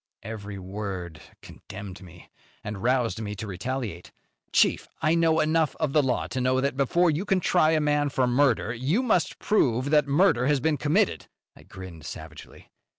Every 0.23 0.57
word 0.57 1.21
condemned 1.43 2.01
me, 2.01 2.31
and 2.63 2.81
roused 2.81 3.21
me 3.21 3.35
to 3.35 3.45
retaliate. 3.45 4.11
"Chief, 4.51 4.87
I 4.99 5.13
know 5.13 5.39
enough 5.39 5.75
of 5.75 5.93
the 5.93 6.01
law 6.01 6.25
to 6.29 6.41
know 6.41 6.59
that, 6.59 6.75
before 6.75 7.11
you 7.11 7.23
can 7.23 7.39
try 7.39 7.73
a 7.73 7.79
man 7.79 8.09
for 8.09 8.25
murder, 8.25 8.73
you 8.73 9.03
must 9.03 9.37
prove 9.37 9.91
that 9.91 10.07
murder 10.07 10.47
has 10.47 10.59
been 10.59 10.77
committed." 10.77 11.27
I 11.55 11.61
grinned 11.61 12.03
savagely. 12.07 12.71